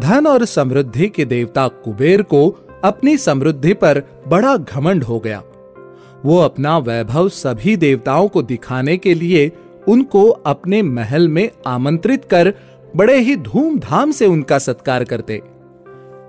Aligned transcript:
धन 0.00 0.26
और 0.26 0.44
समृद्धि 0.44 1.08
के 1.08 1.24
देवता 1.24 1.68
कुबेर 1.68 2.22
को 2.22 2.48
अपनी 2.84 3.16
समृद्धि 3.16 3.72
पर 3.74 4.02
बड़ा 4.28 4.56
घमंड 4.56 5.04
हो 5.04 5.18
गया। 5.18 5.42
वो 6.24 6.38
अपना 6.38 6.78
वैभव 6.78 7.28
सभी 7.28 7.76
देवताओं 7.76 8.28
को 8.28 8.42
दिखाने 8.42 8.96
के 8.96 9.14
लिए 9.14 9.50
उनको 9.88 10.28
अपने 10.28 10.82
महल 10.82 11.28
में 11.28 11.50
आमंत्रित 11.66 12.24
कर 12.24 12.52
बड़े 12.96 13.18
ही 13.18 13.36
धूमधाम 13.36 14.10
से 14.10 14.26
उनका 14.26 14.58
सत्कार 14.58 15.04
करते। 15.04 15.42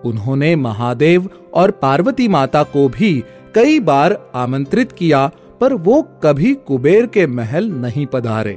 उन्होंने 0.05 0.55
महादेव 0.55 1.29
और 1.53 1.71
पार्वती 1.71 2.27
माता 2.27 2.63
को 2.63 2.87
भी 2.89 3.23
कई 3.55 3.79
बार 3.79 4.17
आमंत्रित 4.35 4.91
किया, 4.91 5.29
पर 5.61 5.73
वो 5.73 6.01
कभी 6.23 6.53
कुबेर 6.67 7.05
के 7.05 7.25
महल 7.27 7.69
नहीं 7.71 8.05
पधारे। 8.05 8.53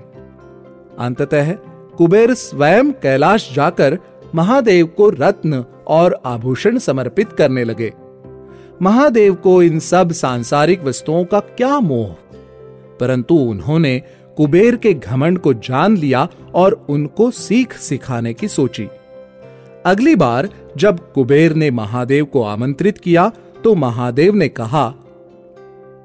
अंततः 0.98 1.52
कुबेर 1.96 2.34
स्वयं 2.34 2.92
कैलाश 2.92 3.48
जाकर 3.55 3.98
महादेव 4.34 4.87
को 4.87 5.09
रत्न 5.11 5.65
और 5.88 6.20
आभूषण 6.27 6.79
समर्पित 6.79 7.33
करने 7.33 7.65
लगे। 7.65 7.92
महादेव 8.83 9.34
को 9.34 9.62
इन 9.62 9.79
सब 9.79 10.12
सांसारिक 10.12 10.83
वस्तुओं 10.84 11.25
का 11.25 11.41
क्या 11.41 11.79
मोह? 11.80 12.12
परंतु 13.01 13.34
उन्होंने 13.34 13.98
कुबेर 14.37 14.77
के 14.77 14.92
घमंड 14.95 15.39
को 15.39 15.52
जान 15.55 15.97
लिया 15.97 16.28
और 16.55 16.87
उनको 16.89 17.30
सीख 17.30 17.73
सिखाने 17.73 18.33
की 18.34 18.48
सोची। 18.48 18.89
अगली 19.87 20.16
बार 20.16 20.48
जब 20.77 21.12
कुबेर 21.12 21.55
ने 21.55 21.70
महादेव 21.70 22.25
को 22.25 22.42
आमंत्रित 22.42 22.98
किया 22.98 23.30
तो 23.64 23.75
महादेव 23.75 24.34
ने 24.34 24.48
कहा, 24.48 24.95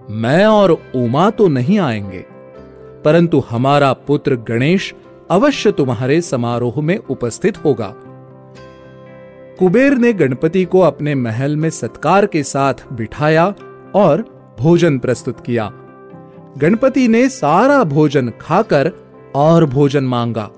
मैं 0.09 0.45
और 0.45 0.71
उमा 0.95 1.29
तो 1.29 1.47
नहीं 1.47 1.79
आएँगे, 1.79 2.25
परंतु 3.05 3.43
हमारा 3.49 3.91
पुत्र 3.93 4.35
गणेश 4.47 4.93
अवश्य 5.31 5.71
तुम्हारे 5.71 6.21
समारोह 6.21 6.81
में 6.81 6.97
उपस्थित 6.97 7.57
होगा। 7.57 7.93
कुबेर 9.59 9.93
ने 9.93 10.13
गणपति 10.13 10.65
को 10.65 10.79
अपने 10.79 11.15
महल 11.15 11.57
में 11.57 11.69
सत्कार 11.69 12.25
के 12.25 12.43
साथ 12.43 12.73
बिठाया 12.93 13.53
और 13.95 14.21
भोजन 14.59 14.99
प्रस्तुत 14.99 15.45
किया। 15.45 15.71
गणपति 16.57 17.07
ने 17.07 17.29
सारा 17.29 17.83
भोजन 17.83 18.33
खाकर 18.41 18.91
और 19.35 19.65
भोजन 19.65 20.03
मांगा। 20.03 20.49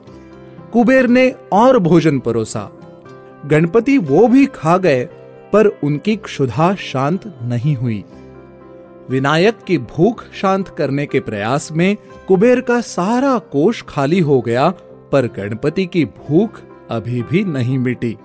कुबेर 0.74 1.08
ने 1.08 1.36
और 1.52 1.80
भोजन 1.80 2.20
परोसा। 2.20 2.70
गणपति 3.46 3.98
वो 3.98 4.28
भी 4.28 4.46
खा 4.46 4.78
गए, 4.78 5.06
पर 5.54 5.66
उनकी 5.66 6.16
क्षुधा 6.16 6.76
शांत 6.76 7.36
नहीं 7.42 7.76
हुई। 7.76 8.04
विनायक 9.10 9.58
की 9.68 9.78
भूख 9.78 10.24
शांत 10.42 10.70
करने 10.70 11.06
के 11.06 11.20
प्रयास 11.20 11.72
में 11.72 11.98
कुबेर 12.28 12.62
का 12.62 12.82
सारा 12.82 13.38
कोष 13.38 13.82
खाली 13.82 14.20
हो 14.20 14.42
गया, 14.42 14.70
पर 15.12 15.26
गणपति 15.26 15.86
की 15.86 16.06
भूख 16.06 16.62
अभी 16.90 17.22
भी 17.22 17.44
नहीं 17.44 17.78
मिटी। 17.78 18.18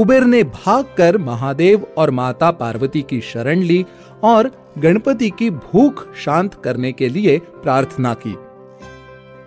कुबेर 0.00 0.24
ने 0.24 0.42
भागकर 0.42 1.16
महादेव 1.18 1.84
और 1.98 2.10
माता 2.10 2.50
पार्वती 2.50 3.00
की 3.02 3.20
शरण 3.20 3.58
ली 3.58 3.84
और 4.22 4.50
गणपति 4.78 5.28
की 5.30 5.50
भूख 5.50 6.14
शांत 6.14 6.54
करने 6.54 6.92
के 6.92 7.08
लिए 7.08 7.36
प्रार्थना 7.38 8.14
की। 8.14 8.34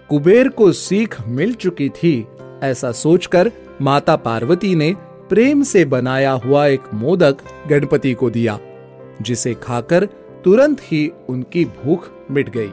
कुबेर 0.10 0.50
को 0.50 0.72
सीख 0.72 1.16
मिल 1.28 1.54
चुकी 1.54 1.90
थी, 1.90 2.28
ऐसा 2.64 2.92
सोचकर 2.92 3.52
माता 3.82 4.16
पार्वती 4.16 4.76
ने 4.76 4.94
प्रेम 5.30 5.64
से 5.64 5.86
बनाया 5.86 6.32
हुआ 6.32 6.66
एक 6.66 6.94
मोदक 6.94 7.38
गणपति 7.68 8.14
को 8.14 8.30
दिया, 8.30 8.60
जिसे 9.22 9.54
खाकर 9.54 10.06
तुरंत 10.44 10.82
ही 10.82 11.12
उनकी 11.30 11.66
भूख 11.66 12.10
मिट 12.32 12.50
गई। 12.50 12.72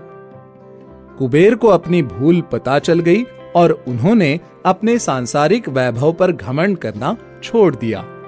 कुबेर 1.19 1.55
को 1.55 1.69
अपनी 1.69 2.03
भूल 2.03 2.41
पता 2.41 2.79
चल 2.79 3.01
गई 3.01 3.25
और 3.55 3.85
उन्होंने 3.89 4.41
अपने 4.67 4.99
सांसारिक 4.99 5.69
वैभव 5.69 6.13
पर 6.13 6.33
घमंड 6.33 6.79
करना 6.79 7.17
छोड़ 7.43 7.75
दिया। 7.75 8.20